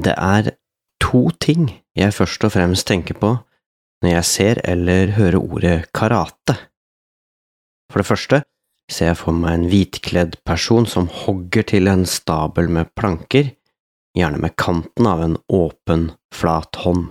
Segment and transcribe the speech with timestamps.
[0.00, 0.54] Det er
[1.02, 1.68] to ting
[1.98, 3.34] jeg først og fremst tenker på
[4.00, 6.56] når jeg ser eller hører ordet karate.
[7.92, 8.42] For det første
[8.90, 13.52] ser jeg for meg en hvitkledd person som hogger til en stabel med planker,
[14.16, 17.10] gjerne med kanten av en åpen, flat hånd.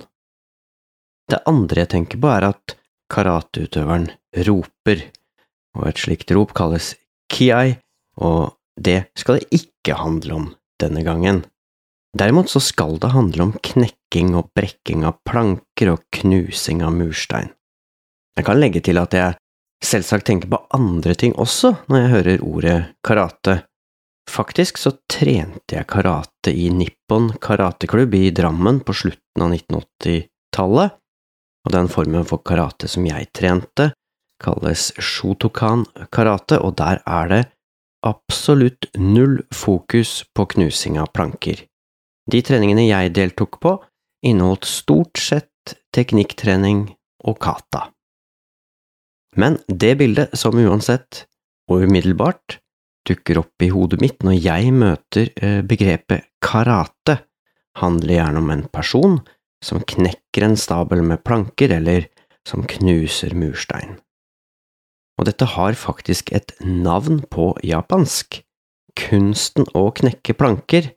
[1.30, 2.76] Det andre jeg tenker på, er at
[3.14, 4.10] karateutøveren
[4.48, 5.06] roper,
[5.78, 6.96] og et slikt rop kalles
[7.32, 7.78] kiai,
[8.18, 10.50] og det skal det ikke handle om
[10.82, 11.44] denne gangen.
[12.18, 17.52] Derimot så skal det handle om knekking og brekking av planker og knusing av murstein.
[18.38, 19.38] Jeg kan legge til at jeg
[19.84, 23.60] selvsagt tenker på andre ting også når jeg hører ordet karate.
[24.30, 30.98] Faktisk så trente jeg karate i Nippon karateklubb i Drammen på slutten av 1980-tallet,
[31.66, 33.92] og den formen for karate som jeg trente,
[34.40, 37.42] kalles shotokan karate, og der er det
[38.06, 41.66] absolutt null fokus på knusing av planker.
[42.30, 43.78] De treningene jeg deltok på,
[44.26, 46.86] inneholdt stort sett teknikktrening
[47.26, 47.88] og kata.
[49.40, 51.26] Men det bildet som uansett,
[51.70, 52.60] og umiddelbart,
[53.08, 57.20] dukker opp i hodet mitt når jeg møter eh, begrepet karate,
[57.80, 59.20] handler gjerne om en person
[59.64, 62.08] som knekker en stabel med planker, eller
[62.48, 63.98] som knuser murstein.
[65.20, 68.40] Og dette har faktisk et navn på japansk.
[69.00, 70.90] Kunsten å knekke planker,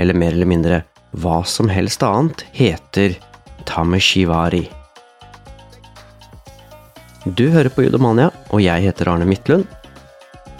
[0.00, 0.82] eller mer eller mindre
[1.20, 3.16] hva som helst annet, heter
[3.68, 4.64] Tameshivari.
[7.36, 9.66] Du hører på Judomania, og jeg heter Arne Midtlund.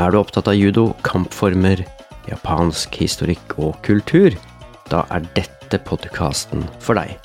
[0.00, 1.80] Er du opptatt av judo, kampformer,
[2.28, 4.36] japansk historikk og kultur,
[4.90, 7.16] da er dette podkasten for deg.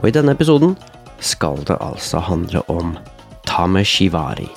[0.00, 0.76] Og i denne episoden
[1.20, 2.96] skal det altså handle om
[3.48, 4.48] Tameshivari.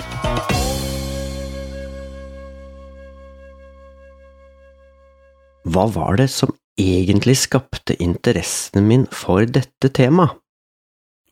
[5.73, 10.39] Hva var det som egentlig skapte interessen min for dette temaet?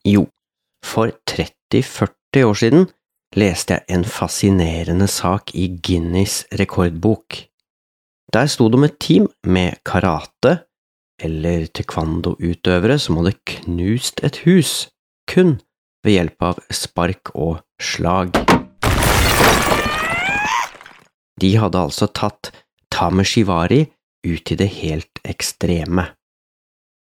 [0.06, 0.26] Jo,
[0.86, 2.88] for 30–40 år siden
[3.38, 7.38] leste jeg en fascinerende sak i Guinness rekordbok.
[8.34, 10.62] Der sto det om et team med karate-
[11.22, 14.90] eller taekwondo-utøvere som hadde knust et hus,
[15.30, 15.60] kun
[16.02, 18.34] ved hjelp av spark og slag.
[21.42, 22.52] De hadde altså tatt
[22.94, 23.84] tameshiwari
[24.28, 26.12] ut i det helt ekstreme.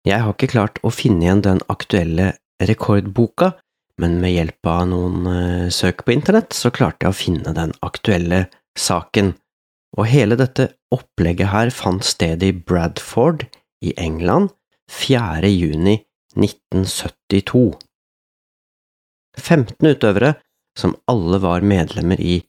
[0.08, 2.34] Jeg har ikke klart å finne igjen den aktuelle
[2.64, 3.54] rekordboka,
[4.02, 7.74] men med hjelp av noen uh, søk på internett så klarte jeg å finne den
[7.86, 8.48] aktuelle
[8.80, 9.34] saken,
[9.94, 13.46] og hele dette opplegget her fant sted i Bradford
[13.86, 14.52] i England
[14.92, 15.48] 4.
[15.52, 16.00] juni
[16.36, 17.74] 1972.
[19.38, 20.34] 15 utøvere,
[20.78, 22.42] som alle var medlemmer i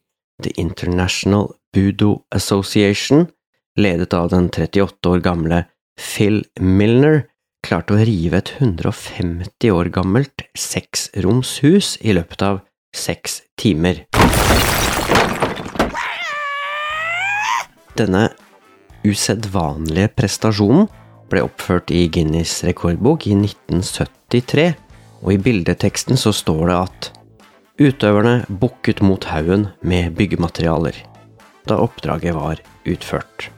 [0.43, 3.29] The International Budo Association,
[3.77, 5.65] ledet av den 38 år gamle
[5.99, 7.25] Phil Milner,
[7.65, 12.61] klarte å rive et 150 år gammelt seksromshus i løpet av
[12.95, 14.05] seks timer.
[17.95, 18.29] Denne
[19.07, 20.89] usedvanlige prestasjonen
[21.31, 24.69] ble oppført i Guinness rekordbok i 1973,
[25.25, 27.11] og i bildeteksten så står det at
[27.81, 31.01] utøverne bukket mot haugen med byggematerialer
[31.65, 33.49] da oppdraget var utført.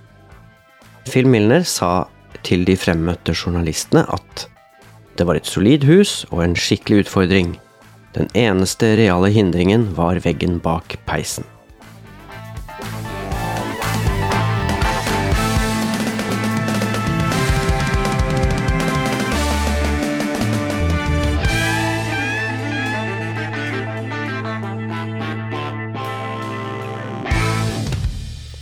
[1.07, 2.09] Phil Milner sa
[2.47, 4.47] til de fremmøtte journalistene at
[5.17, 7.55] det var et solid hus og en skikkelig utfordring.
[8.17, 11.47] Den eneste reale hindringen var veggen bak peisen.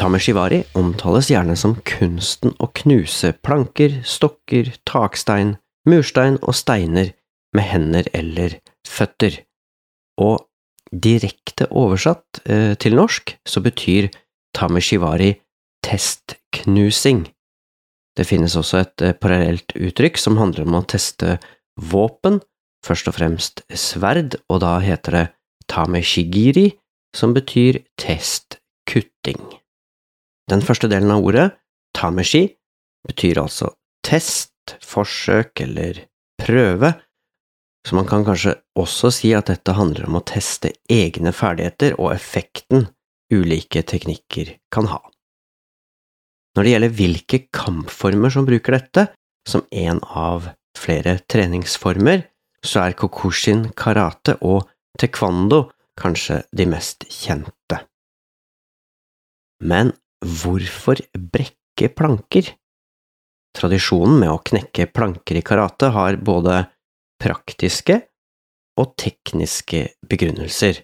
[0.04, 5.54] Tameshiwari omtales gjerne som kunsten å knuse planker, stokker, takstein,
[5.88, 7.14] murstein og steiner
[7.56, 9.38] med hender eller føtter.
[10.20, 10.44] Og
[10.92, 14.10] direkte oversatt eh, til norsk så betyr
[14.52, 15.30] Tameshivari
[15.88, 17.24] testknusing.
[18.12, 21.38] Det finnes også et eh, parallelt uttrykk som handler om å teste
[21.80, 22.42] våpen,
[22.84, 25.26] først og fremst sverd, og da heter det
[25.72, 26.74] tameshigiri,
[27.16, 29.63] som betyr testkutting.
[30.50, 31.48] Den første delen av ordet,
[31.96, 32.46] tameshi,
[33.08, 33.72] betyr altså
[34.04, 36.04] test, forsøk eller
[36.40, 36.94] prøve,
[37.84, 42.14] så man kan kanskje også si at dette handler om å teste egne ferdigheter og
[42.14, 42.86] effekten
[43.32, 45.00] ulike teknikker kan ha.
[46.54, 49.08] Når det gjelder hvilke kampformer som bruker dette,
[49.48, 50.48] som en av
[50.78, 52.24] flere treningsformer,
[52.64, 54.64] så er kokushin karate og
[55.00, 55.66] taekwondo
[56.00, 57.82] kanskje de mest kjente.
[59.60, 59.92] Men
[60.24, 62.54] hvorfor brekke planker?
[63.54, 66.64] tradisjonen med å knekke planker i karate har både
[67.22, 68.00] praktiske
[68.80, 70.80] og tekniske begrunnelser,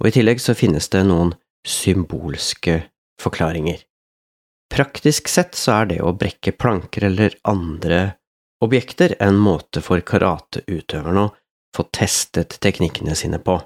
[0.00, 1.32] og i tillegg så finnes det noen
[1.66, 2.82] symbolske
[3.20, 3.80] forklaringer.
[4.70, 8.02] Praktisk sett så er det å brekke planker eller andre
[8.62, 11.32] objekter en måte for karateutøverne å
[11.74, 13.56] få testet teknikkene sine på.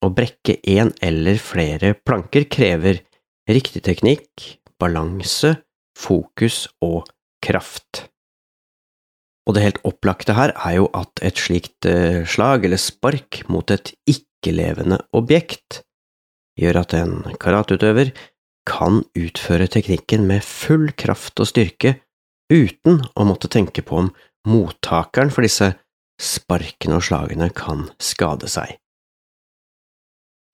[0.00, 3.00] Å brekke én eller flere planker krever
[3.48, 5.56] riktig teknikk, balanse,
[5.96, 7.08] fokus og
[7.44, 8.06] kraft.
[9.48, 13.70] Og det helt opplagte her er jo at et slikt eh, slag eller spark mot
[13.72, 15.82] et ikke-levende objekt
[16.60, 18.12] gjør at en karateutøver
[18.68, 21.96] kan utføre teknikken med full kraft og styrke
[22.52, 24.12] uten å måtte tenke på om
[24.48, 25.72] mottakeren for disse
[26.20, 28.79] sparkene og slagene kan skade seg.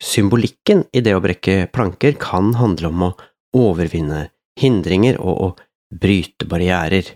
[0.02, 3.12] Symbolikken i det å brekke planker kan handle om å
[3.56, 4.26] overvinne
[4.60, 5.48] hindringer og å
[5.92, 7.14] bryte barrierer.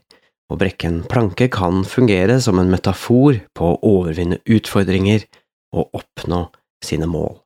[0.51, 5.29] Å brekke en planke kan fungere som en metafor på å overvinne utfordringer
[5.77, 6.47] og oppnå
[6.85, 7.37] sine mål.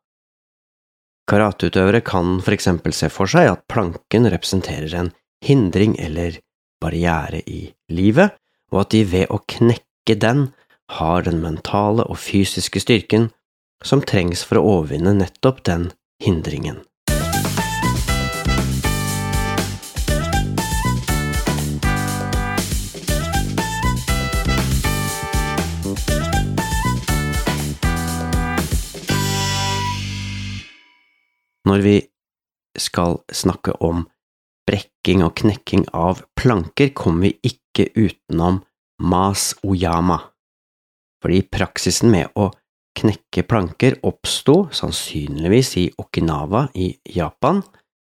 [1.29, 5.13] Karateutøvere kan for eksempel se for seg at planken representerer en
[5.45, 6.39] hindring eller
[6.81, 8.37] barriere i livet,
[8.73, 10.49] og at de ved å knekke den
[10.99, 13.31] har den mentale og fysiske styrken
[13.85, 15.91] som trengs for å overvinne nettopp den
[16.25, 16.81] hindringen.
[31.65, 31.97] Når vi
[32.79, 34.05] skal snakke om
[34.69, 38.61] brekking og knekking av planker, kommer vi ikke utenom
[39.01, 40.21] mas oyama,
[41.25, 42.51] fordi praksisen med å
[42.95, 47.63] knekke planker oppsto sannsynligvis i Okinawa i Japan.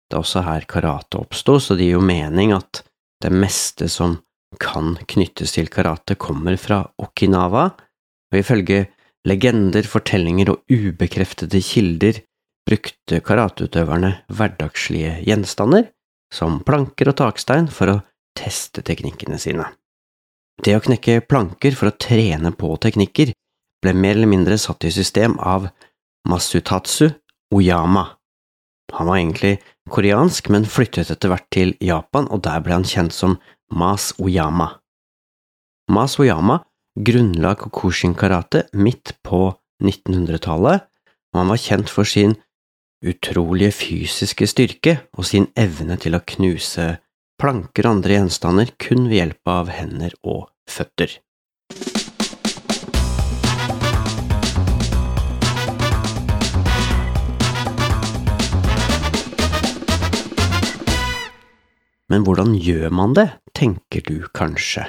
[0.05, 2.83] Det er også her karate oppsto, så det gir jo mening at
[3.23, 4.19] det meste som
[4.61, 7.65] kan knyttes til karate, kommer fra Okinawa,
[8.31, 8.85] og ifølge
[9.27, 12.21] legender, fortellinger og ubekreftede kilder
[12.65, 15.89] brukte karateutøverne hverdagslige gjenstander,
[16.33, 18.01] som planker og takstein, for å
[18.37, 19.67] teste teknikkene sine.
[20.63, 23.33] Det å knekke planker for å trene på teknikker
[23.85, 25.69] ble mer eller mindre satt i system av
[26.27, 27.11] Masutatsu
[27.53, 28.07] Oyama.
[28.93, 29.59] Han var egentlig
[29.89, 33.37] koreansk, men flyttet etter hvert til Japan, og der ble han kjent som
[33.69, 34.71] Mas Oyama.
[35.91, 36.63] Mas Oyama
[36.97, 39.51] grunnla Kokushin karate midt på
[39.83, 40.85] 1900-tallet,
[41.33, 42.37] og han var kjent for sin
[43.05, 46.95] utrolige fysiske styrke og sin evne til å knuse
[47.41, 51.19] planker og andre gjenstander kun ved hjelp av hender og føtter.
[62.15, 64.85] Men hvordan gjør man det, tenker du kanskje.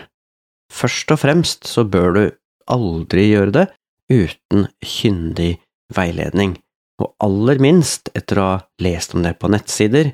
[0.70, 2.22] Først og fremst så bør du
[2.70, 3.64] aldri gjøre det
[4.12, 5.56] uten kyndig
[5.90, 6.54] veiledning
[7.02, 10.12] og aller minst etter å ha lest om det på nettsider,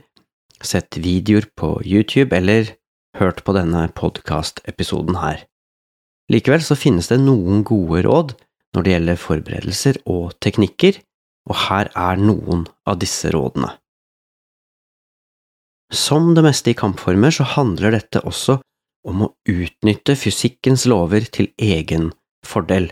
[0.63, 2.73] sett videoer på YouTube eller
[3.21, 5.45] hørt på denne podkastepisoden her.
[6.33, 8.35] Likevel så finnes det noen gode råd
[8.73, 10.97] når det gjelder forberedelser og teknikker,
[11.51, 13.75] og her er noen av disse rådene.
[15.93, 18.57] Som det meste i kampformer så handler dette også
[19.09, 22.09] om å utnytte fysikkens lover til egen
[22.47, 22.89] fordel.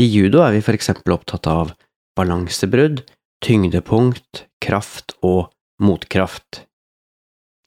[0.00, 1.72] I judo er vi for eksempel opptatt av
[2.18, 3.06] balansebrudd,
[3.40, 5.48] tyngdepunkt, kraft og
[5.80, 6.66] motkraft.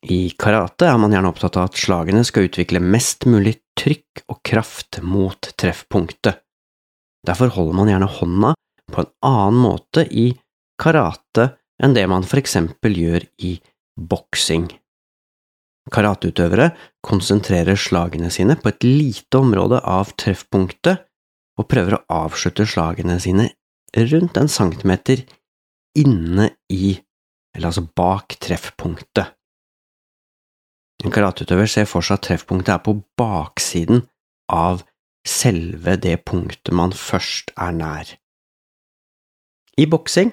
[0.05, 4.41] I karate er man gjerne opptatt av at slagene skal utvikle mest mulig trykk og
[4.45, 6.43] kraft mot treffpunktet.
[7.25, 8.55] Derfor holder man gjerne hånda
[8.91, 10.29] på en annen måte i
[10.77, 13.55] karate enn det man for eksempel gjør i
[13.97, 14.69] boksing.
[15.93, 16.71] Karateutøvere
[17.03, 21.03] konsentrerer slagene sine på et lite område av treffpunktet
[21.59, 23.49] og prøver å avslutte slagene sine
[23.93, 25.25] rundt en centimeter
[25.99, 26.95] inne i,
[27.53, 29.35] eller altså bak treffpunktet.
[31.03, 34.05] En karateutøver ser for seg at treffpunktet er på baksiden
[34.51, 34.85] av
[35.27, 38.13] selve det punktet man først er nær.
[39.79, 40.31] I boksing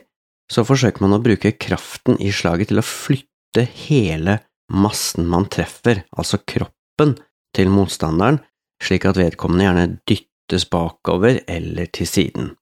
[0.51, 4.39] så forsøker man å bruke kraften i slaget til å flytte hele
[4.71, 7.17] massen man treffer, altså kroppen,
[7.57, 8.39] til motstanderen,
[8.83, 12.53] slik at vedkommende gjerne dyttes bakover eller til siden.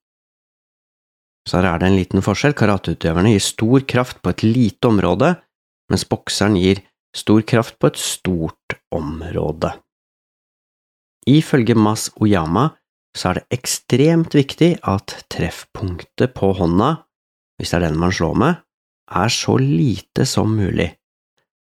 [1.47, 2.55] Så her er det en liten forskjell.
[2.57, 5.35] Karateutøverne gir stor kraft på et lite område,
[5.89, 6.81] mens bokseren gir
[7.15, 9.71] stor kraft på et stort område.
[11.29, 12.69] Ifølge Mas Oyama
[13.17, 16.91] så er det ekstremt viktig at treffpunktet på hånda,
[17.57, 18.59] hvis det er den man slår med,
[19.09, 20.91] er så lite som mulig.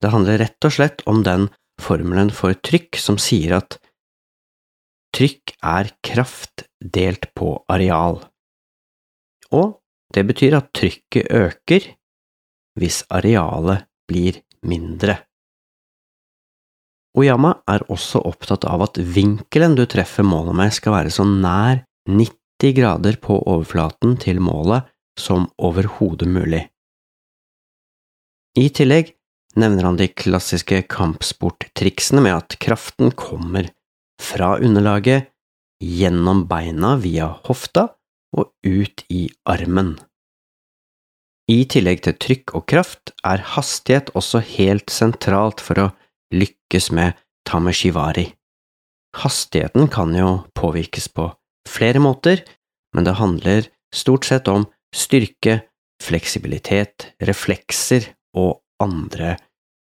[0.02, 1.48] Det handler rett og slett om den
[1.82, 3.78] formelen for trykk som sier at
[5.16, 8.22] trykk er kraft delt på areal,
[9.52, 9.78] og
[10.12, 11.90] det betyr at trykket øker
[12.80, 15.18] hvis arealet blir mindre.
[17.18, 21.82] Oyama er også opptatt av at vinkelen du treffer målet med skal være så nær
[22.08, 24.88] 90 grader på overflaten til målet
[25.20, 26.62] som overhodet mulig.
[28.58, 29.14] I tillegg
[29.56, 33.70] nevner han de klassiske kampsporttriksene med at kraften kommer
[34.20, 35.30] fra underlaget,
[35.82, 37.88] gjennom beina via hofta
[38.36, 39.96] og ut i armen.
[41.50, 45.88] I tillegg til trykk og kraft er hastighet også helt sentralt for å
[46.30, 47.18] lykkes med
[47.48, 48.28] tameshivari.
[49.18, 51.32] Hastigheten kan jo påvirkes på
[51.68, 52.44] flere måter,
[52.94, 55.64] men det handler stort sett om styrke,
[56.04, 59.36] fleksibilitet, reflekser og andre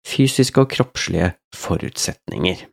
[0.06, 2.66] fysiske og kroppslige forutsetninger.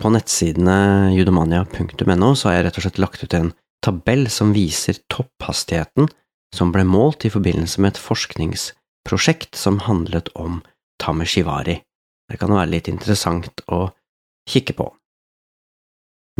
[0.00, 3.52] På nettsidene judomania.no har jeg rett og slett lagt ut en
[3.84, 6.08] tabell som viser topphastigheten
[6.56, 10.62] som ble målt i forbindelse med et forskningsprosjekt som handlet om
[11.02, 11.80] tameshivari.
[12.30, 13.90] Det kan være litt interessant å
[14.50, 14.88] kikke på.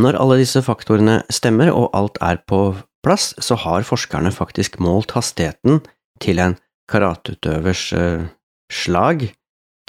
[0.00, 2.60] Når alle disse faktorene stemmer og alt er på
[3.04, 5.82] plass, så har forskerne faktisk målt hastigheten
[6.22, 6.56] til en
[6.90, 8.28] karateutøvers eh,
[8.70, 9.28] slag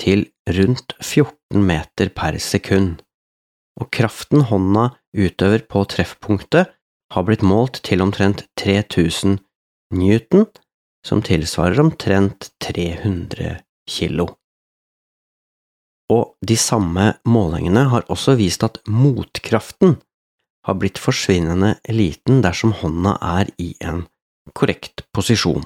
[0.01, 3.01] til rundt 14 meter per sekund,
[3.79, 6.73] og kraften hånda utøver på treffpunktet
[7.11, 9.39] har blitt målt til omtrent 3000
[9.97, 10.45] newton,
[11.05, 13.57] som tilsvarer omtrent 300
[13.89, 14.31] kilo
[16.11, 19.95] og de samme målingene har også vist at motkraften
[20.67, 24.03] har blitt forsvinnende liten dersom hånda er i en
[24.57, 25.63] korrekt posisjon.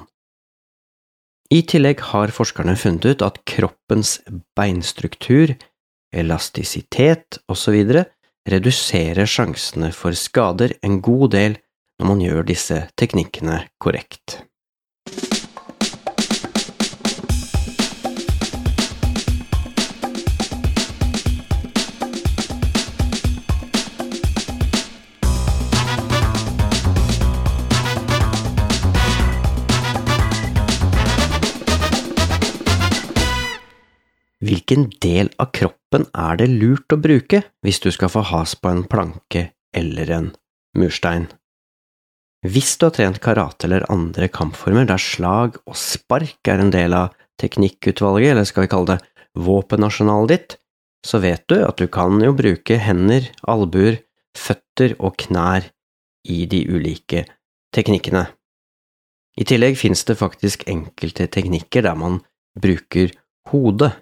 [1.53, 4.17] I tillegg har forskerne funnet ut at kroppens
[4.57, 5.53] beinstruktur,
[6.15, 8.01] elastisitet osv.
[8.49, 11.57] reduserer sjansene for skader en god del
[11.99, 14.41] når man gjør disse teknikkene korrekt.
[34.65, 38.71] Hvilken del av kroppen er det lurt å bruke hvis du skal få has på
[38.73, 40.29] en planke eller en
[40.73, 41.27] murstein?
[42.41, 46.95] Hvis du har trent karate eller andre kampformer der slag og spark er en del
[46.97, 50.55] av teknikkutvalget, eller skal vi kalle det våpenarsenalet ditt,
[51.05, 53.99] så vet du at du kan jo bruke hender, albuer,
[54.33, 55.67] føtter og knær
[56.25, 57.27] i de ulike
[57.69, 58.25] teknikkene.
[59.37, 62.17] I tillegg finnes det faktisk enkelte teknikker der man
[62.57, 63.13] bruker
[63.53, 63.93] hodet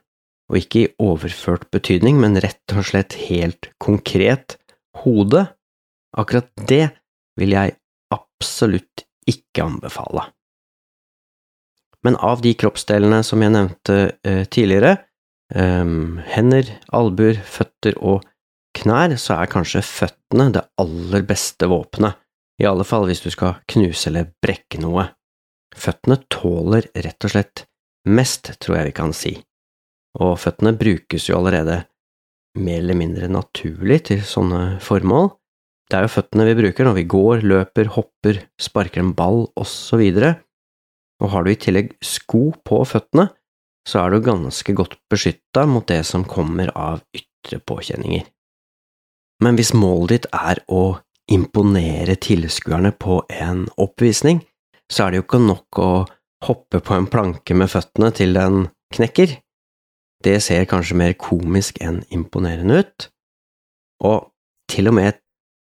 [0.52, 4.58] og ikke i overført betydning, men rett og slett helt konkret
[5.04, 5.48] hode,
[6.14, 6.86] akkurat det
[7.40, 7.76] vil jeg
[8.14, 10.28] absolutt ikke anbefale.
[12.04, 13.98] Men av de kroppsdelene som jeg nevnte
[14.28, 14.98] eh, tidligere,
[15.56, 15.96] eh,
[16.36, 18.28] hender, albuer, føtter og
[18.78, 22.20] knær, så er kanskje føttene det aller beste våpenet,
[22.62, 25.08] i alle fall hvis du skal knuse eller brekke noe.
[25.74, 27.66] Føttene tåler rett og slett
[28.06, 29.34] mest, tror jeg vi kan si
[30.22, 31.84] og føttene brukes jo allerede
[32.60, 35.32] mer eller mindre naturlig til sånne formål.
[35.90, 40.04] Det er jo føttene vi bruker når vi går, løper, hopper, sparker en ball osv.,
[41.24, 43.30] og har du i tillegg sko på føttene,
[43.88, 48.26] så er du ganske godt beskytta mot det som kommer av ytre påkjenninger.
[49.44, 50.98] Men hvis målet ditt er å
[51.32, 54.42] imponere tilskuerne på en oppvisning,
[54.92, 55.92] så er det jo ikke nok å
[56.48, 59.38] hoppe på en planke med føttene til den knekker.
[60.24, 63.10] Det ser kanskje mer komisk enn imponerende ut,
[64.08, 64.30] og
[64.72, 65.20] til og med et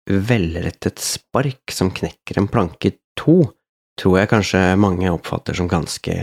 [0.10, 3.41] velrettet spark som knekker en planke i to,
[4.00, 6.15] tror jeg kanskje mange oppfatter som ganske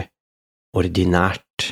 [0.77, 1.71] ordinært.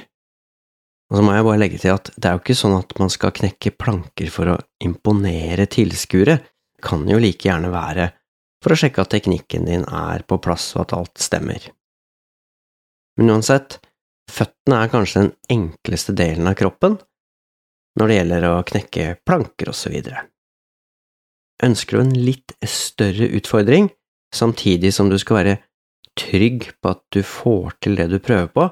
[1.08, 3.12] Og så må jeg bare legge til at det er jo ikke sånn at man
[3.12, 8.10] skal knekke planker for å imponere tilskuere, det kan jo like gjerne være
[8.62, 11.70] for å sjekke at teknikken din er på plass og at alt stemmer.
[13.18, 13.78] Men uansett,
[14.28, 16.98] Føttene er kanskje den enkleste delen av kroppen
[17.98, 19.96] når det gjelder å knekke planker osv.
[21.64, 23.88] Ønsker du en litt større utfordring,
[24.34, 25.56] samtidig som du skal være
[26.18, 28.68] trygg på at du får til det du prøver på,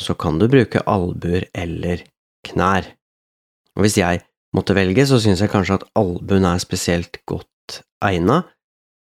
[0.00, 2.04] så kan du bruke albuer eller
[2.46, 2.86] knær.
[3.76, 4.22] Og hvis jeg
[4.56, 8.42] måtte velge, så syns jeg kanskje at albuen er spesielt godt egna,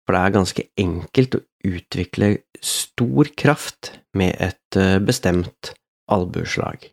[0.05, 2.31] for det er ganske enkelt å utvikle
[2.65, 5.73] stor kraft med et eh, bestemt
[6.13, 6.91] albueslag.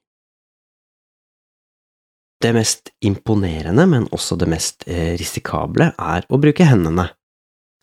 [2.42, 7.12] Det mest imponerende, men også det mest eh, risikable, er å bruke hendene.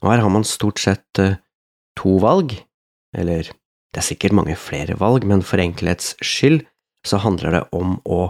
[0.03, 1.39] Og her har man stort sett eh,
[1.99, 2.57] to valg,
[3.17, 3.47] eller
[3.95, 6.65] det er sikkert mange flere valg, men for enkelhets skyld
[7.07, 8.29] så handler det om å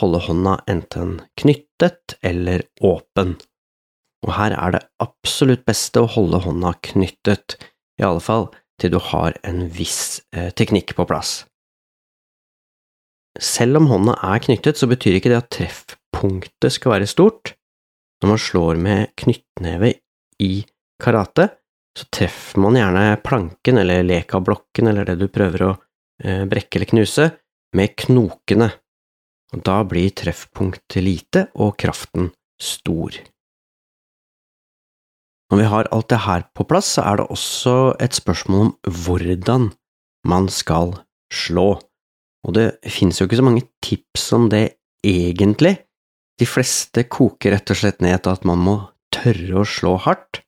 [0.00, 3.36] holde hånda enten knyttet eller åpen.
[4.24, 7.56] Og her er det absolutt beste å holde hånda knyttet,
[8.00, 8.48] i alle fall
[8.80, 11.44] til du har en viss eh, teknikk på plass.
[13.40, 17.54] Selv om hånda er knyttet, så betyr ikke det at treffpunktet skal være stort.
[18.22, 19.90] Når man slår med knyttneve
[20.42, 20.52] i
[21.02, 21.48] karate,
[21.98, 25.72] så treffer man gjerne planken eller lekablokken eller det du prøver å
[26.22, 27.28] eh, brekke eller knuse,
[27.74, 28.70] med knokene.
[29.54, 32.30] Og da blir treffpunktet lite og kraften
[32.62, 33.18] stor.
[35.50, 38.72] Når vi har alt det her på plass, så er det også et spørsmål om
[39.04, 39.68] hvordan
[40.26, 40.96] man skal
[41.30, 41.76] slå.
[42.44, 44.64] Og det finnes jo ikke så mange tips om det
[45.04, 45.78] egentlig.
[46.40, 48.76] De fleste koker rett og slett ned til at man må
[49.14, 50.42] tørre å slå hardt,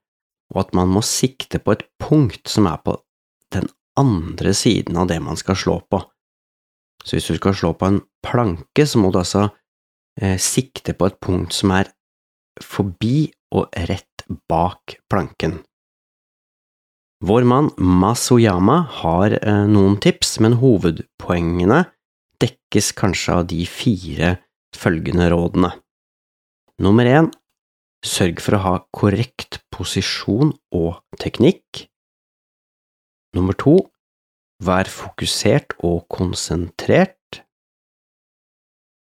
[0.53, 2.99] og at man må sikte på et punkt som er på
[3.55, 6.03] den andre siden av det man skal slå på.
[7.07, 9.47] Så hvis du skal slå på en planke, så må du altså
[10.21, 11.93] eh, sikte på et punkt som er
[12.62, 15.61] forbi og rett bak planken.
[17.25, 21.87] Vår mann Masuyama har eh, noen tips, men hovedpoengene
[22.42, 24.35] dekkes kanskje av de fire
[24.76, 25.73] følgende rådene.
[26.85, 27.32] Nummer én
[28.06, 31.87] Sørg for å ha korrekt posisjon og teknikk.
[33.35, 33.80] Nummer to
[34.64, 37.42] Vær fokusert og konsentrert.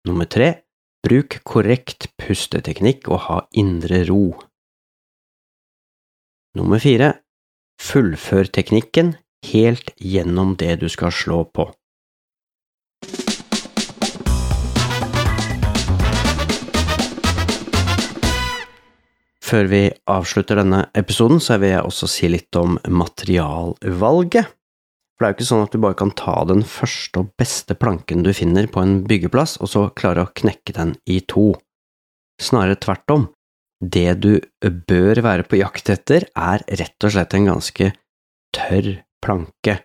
[0.06, 0.50] Nummer tre
[1.02, 4.36] Bruk korrekt pusteteknikk og ha indre ro.
[6.54, 7.21] Nummer fire
[7.82, 9.16] Fullfør teknikken
[9.50, 11.66] helt gjennom det du skal slå på.
[19.42, 24.46] Før vi avslutter denne episoden, så vil jeg også si litt om materialvalget.
[24.46, 27.76] For det er jo ikke sånn at du bare kan ta den første og beste
[27.76, 31.50] planken du finner på en byggeplass, og så klare å knekke den i to.
[32.40, 33.28] Snarere tvert om.
[33.82, 37.88] Det du bør være på jakt etter, er rett og slett en ganske
[38.54, 38.90] tørr
[39.22, 39.80] planke,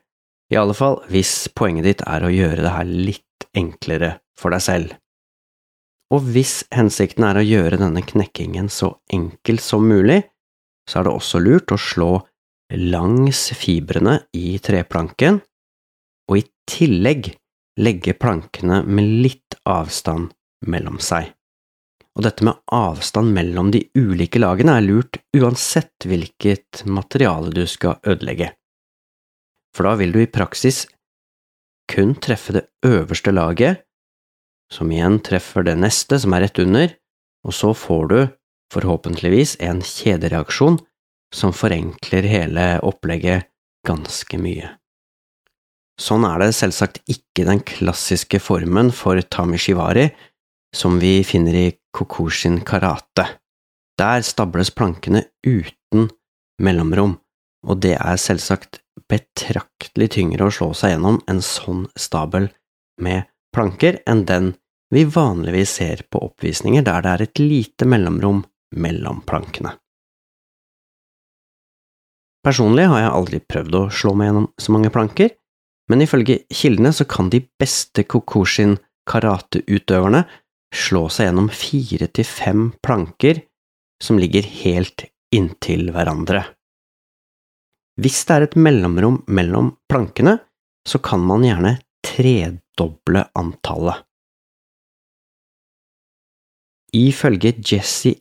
[0.53, 4.63] i alle fall hvis poenget ditt er å gjøre det her litt enklere for deg
[4.63, 4.93] selv.
[6.13, 10.21] Og hvis hensikten er å gjøre denne knekkingen så enkel som mulig,
[10.87, 12.11] så er det også lurt å slå
[12.77, 15.41] langs fibrene i treplanken,
[16.29, 17.33] og i tillegg
[17.81, 20.31] legge plankene med litt avstand
[20.67, 21.33] mellom seg
[22.17, 27.99] og dette med avstand mellom de ulike lagene er lurt uansett hvilket materiale du skal
[28.01, 28.51] ødelegge,
[29.75, 30.87] for da vil du i praksis
[31.87, 33.83] kun treffe det øverste laget,
[34.73, 36.89] som igjen treffer det neste som er rett under,
[37.47, 38.17] og så får du
[38.73, 40.81] forhåpentligvis en kjedereaksjon
[41.35, 43.47] som forenkler hele opplegget
[43.87, 44.73] ganske mye.
[45.97, 50.09] Sånn er det selvsagt ikke den klassiske formen for tamishivari
[50.75, 53.25] som vi finner i Kokushin karate.
[53.97, 56.11] Der stables plankene uten
[56.61, 57.15] mellomrom,
[57.65, 62.51] og det er selvsagt betraktelig tyngre å slå seg gjennom en sånn stabel
[63.01, 64.53] med planker enn den
[64.93, 68.43] vi vanligvis ser på oppvisninger der det er et lite mellomrom
[68.77, 69.73] mellom plankene.
[72.45, 75.33] Personlig har jeg aldri prøvd å slå meg gjennom så mange planker,
[75.91, 80.23] men ifølge kildene så kan de beste Kokushin karateutøverne
[80.73, 83.43] slå seg gjennom fire til fem planker
[84.03, 86.43] som ligger helt inntil hverandre.
[87.97, 90.37] Hvis det er et mellomrom mellom plankene,
[90.87, 94.03] så kan man gjerne tredoble antallet.
[96.95, 98.13] Ifølge Jesse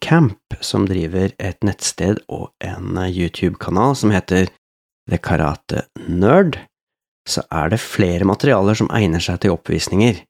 [0.00, 4.50] Camp, som driver et nettsted og en YouTube-kanal som heter
[5.08, 6.58] The Karate Nerd,
[7.28, 10.20] så er det flere materialer som egner seg til oppvisninger,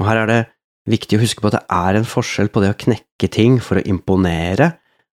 [0.00, 0.40] og her er det
[0.82, 3.78] Viktig å huske på at det er en forskjell på det å knekke ting for
[3.78, 4.72] å imponere,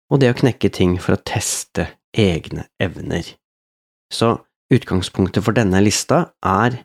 [0.09, 3.35] og det å knekke ting for å teste egne evner.
[4.09, 4.31] Så
[4.73, 6.79] utgangspunktet for denne lista er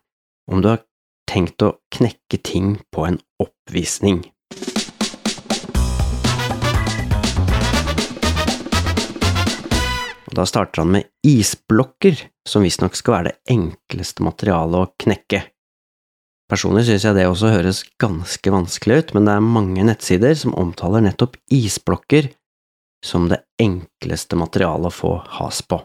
[0.52, 0.84] om du har
[1.24, 4.20] tenkt å knekke ting på en oppvisning.
[10.34, 15.44] Da starter han med isblokker, som visstnok skal være det enkleste materialet å knekke.
[16.50, 20.57] Personlig synes jeg det også høres ganske vanskelig ut, men det er mange nettsider som
[20.61, 22.28] omtaler nettopp isblokker
[23.04, 25.80] som det enkleste materialet å få has på.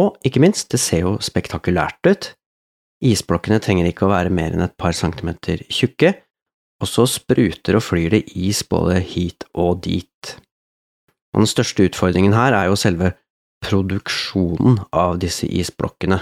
[0.00, 2.30] Og ikke minst, det ser jo spektakulært ut.
[3.04, 6.14] Isblokkene trenger ikke å være mer enn et par centimeter tjukke,
[6.80, 10.34] og så spruter og flyr det is både hit og dit.
[11.34, 13.14] Og den største utfordringen her er jo selve
[13.64, 16.20] produksjonen av disse isblokkene.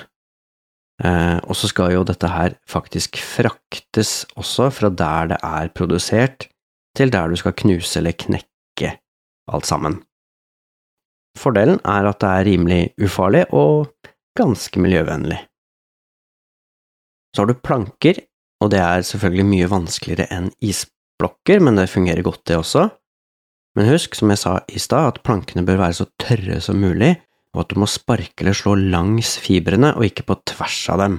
[0.99, 6.49] Eh, og så skal jo dette her faktisk fraktes også fra der det er produsert,
[6.99, 8.97] til der du skal knuse eller knekke
[9.49, 10.01] alt sammen.
[11.39, 13.93] Fordelen er at det er rimelig ufarlig og
[14.39, 15.39] ganske miljøvennlig.
[17.35, 18.19] Så har du planker,
[18.59, 22.89] og det er selvfølgelig mye vanskeligere enn isblokker, men det fungerer godt, det også.
[23.79, 27.15] Men husk, som jeg sa i stad, at plankene bør være så tørre som mulig,
[27.57, 31.19] og at du må sparke eller slå langs fibrene og ikke på tvers av dem.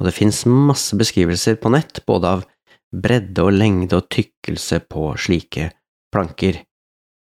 [0.00, 2.44] Og det fins masse beskrivelser på nett, både av
[2.92, 5.70] bredde og lengde og tykkelse på slike
[6.14, 6.60] planker.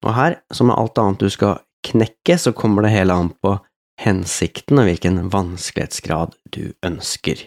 [0.04, 3.56] Og her, som med alt annet du skal knekke, så kommer det hele an på
[4.00, 7.46] hensikten og hvilken vanskelighetsgrad du ønsker.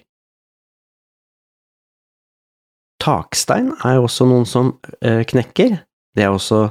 [3.00, 4.74] Takstein er jo også noen som
[5.06, 5.78] eh, knekker,
[6.17, 6.65] det er også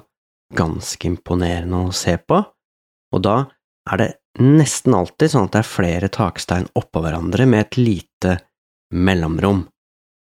[0.56, 2.42] ganske imponerende å se på,
[3.14, 3.36] og da
[3.92, 4.08] er det
[4.42, 8.36] nesten alltid sånn at det er flere takstein oppå hverandre med et lite
[8.94, 9.64] mellomrom.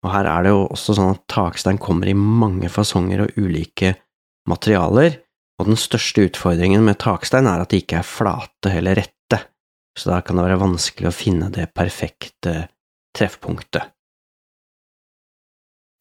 [0.02, 3.94] Og her er det jo også sånn at takstein kommer i mange fasonger og ulike
[4.50, 5.20] materialer,
[5.60, 9.38] og den største utfordringen med takstein er at de ikke er flate eller rette,
[9.98, 12.66] så da kan det være vanskelig å finne det perfekte
[13.16, 13.92] treffpunktet.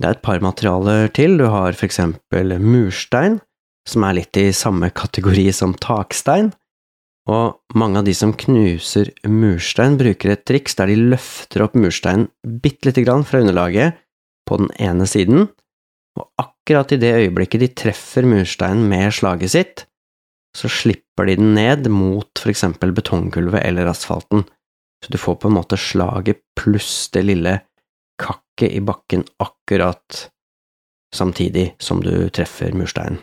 [0.01, 3.37] Det er et par materialer til, du har for eksempel murstein,
[3.85, 6.49] som er litt i samme kategori som takstein,
[7.29, 12.29] og mange av de som knuser murstein, bruker et triks der de løfter opp mursteinen
[12.63, 13.99] bitte lite grann fra underlaget
[14.49, 15.45] på den ene siden,
[16.17, 19.85] og akkurat i det øyeblikket de treffer mursteinen med slaget sitt,
[20.57, 24.43] så slipper de den ned mot for eksempel betonggulvet eller asfalten,
[25.01, 27.59] så du får på en måte slaget pluss det lille
[28.21, 30.27] kakket i bakken akkurat
[31.15, 33.21] samtidig som du treffer mursteinen.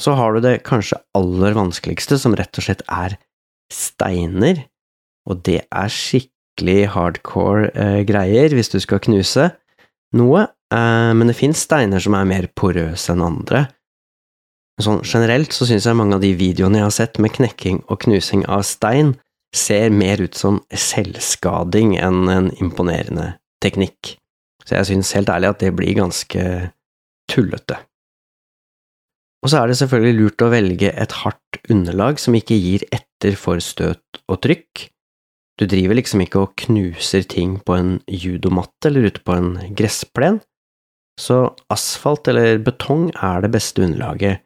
[0.00, 3.16] Så har du det kanskje aller vanskeligste, som rett og slett er
[3.72, 4.66] steiner,
[5.26, 9.48] og det er skikkelig hardcore eh, greier hvis du skal knuse
[10.16, 13.66] noe, eh, men det fins steiner som er mer porøse enn andre.
[14.82, 18.02] Sånn generelt så syns jeg mange av de videoene jeg har sett med knekking og
[18.04, 19.14] knusing av stein,
[19.56, 23.32] ser mer ut som selvskading enn en imponerende
[23.64, 24.18] teknikk,
[24.66, 26.42] så jeg syns helt ærlig at det blir ganske
[27.32, 27.78] tullete.
[29.44, 33.36] Og så er det selvfølgelig lurt å velge et hardt underlag som ikke gir etter
[33.38, 34.88] for støt og trykk.
[35.56, 40.40] Du driver liksom ikke og knuser ting på en judomatte eller ute på en gressplen,
[41.20, 44.42] så asfalt eller betong er det beste underlaget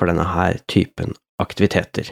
[0.00, 2.08] for denne her typen aktiviteter.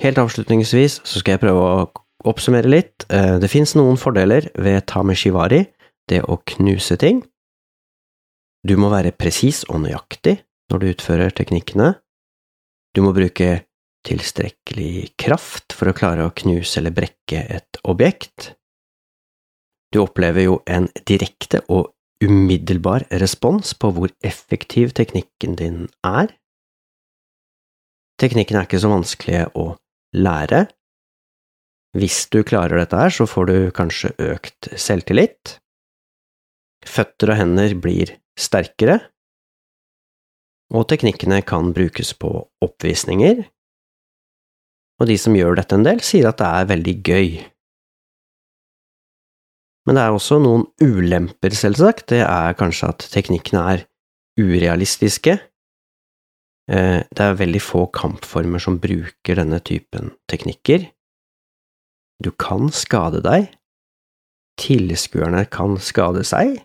[0.00, 1.80] Helt avslutningsvis så skal jeg prøve å
[2.30, 3.04] oppsummere litt.
[3.12, 5.66] Eh, det fins noen fordeler ved tameshivari,
[6.08, 7.20] det å knuse ting.
[8.64, 10.38] Du må være presis og nøyaktig
[10.72, 11.94] når du utfører teknikkene.
[12.96, 13.66] Du må bruke
[14.08, 18.54] tilstrekkelig kraft for å klare å knuse eller brekke et objekt.
[19.92, 21.92] Du opplever jo en direkte og
[22.24, 26.32] umiddelbar respons på hvor effektiv teknikken din er.
[28.20, 29.74] Teknikken er ikke så vanskelig å
[30.16, 30.66] lære.
[31.98, 35.58] Hvis du klarer dette her, så får du kanskje økt selvtillit.
[36.86, 39.00] Føtter og hender blir sterkere,
[40.70, 42.30] og teknikkene kan brukes på
[42.62, 43.42] oppvisninger.
[45.00, 47.30] Og de som gjør dette en del, sier at det er veldig gøy.
[49.88, 52.10] Men det er også noen ulemper, selvsagt.
[52.12, 53.86] Det er kanskje at teknikkene er
[54.38, 55.38] urealistiske,
[56.70, 60.84] det er veldig få kampformer som bruker denne typen teknikker.
[62.22, 63.48] Du kan skade deg.
[64.60, 66.60] Tilskuerne kan skade seg.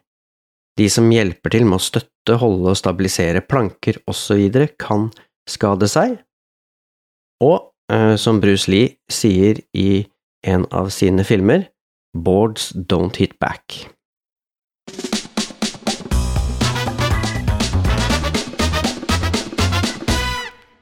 [0.76, 4.44] De som hjelper til med å støtte, holde og stabilisere planker osv.,
[4.82, 5.08] kan
[5.48, 6.18] skade seg.
[7.44, 10.04] Og eh, som Bruce Lee sier i
[10.46, 11.70] en av sine filmer,
[12.16, 13.95] boards don't hit back.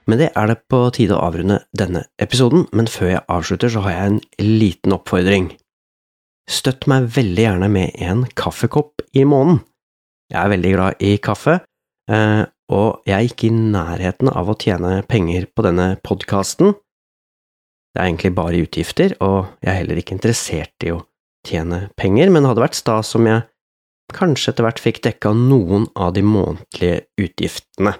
[0.10, 3.84] Med det er det på tide å avrunde denne episoden, men før jeg avslutter så
[3.86, 5.54] har jeg en liten oppfordring.
[6.50, 9.62] Støtt meg veldig gjerne med en kaffekopp i måneden.
[10.34, 11.62] Jeg er veldig glad i kaffe,
[12.12, 16.74] eh, og jeg er ikke i nærheten av å tjene penger på denne podkasten.
[17.94, 21.04] Det er egentlig bare utgifter, og jeg er heller ikke interessert i å
[21.48, 23.46] tjene penger, men det hadde vært stas om jeg
[24.14, 27.96] kanskje etter hvert fikk dekka noen av de månedlige utgiftene.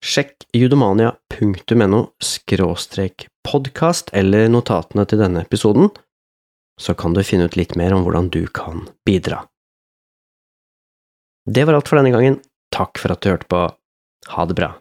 [0.00, 5.90] Sjekk judomania.no skråstrek podkast eller notatene til denne episoden,
[6.80, 9.42] så kan du finne ut litt mer om hvordan du kan bidra.
[11.44, 12.38] Det var alt for denne gangen.
[12.72, 13.60] Takk for at du hørte på.
[14.32, 14.72] Ha det bra.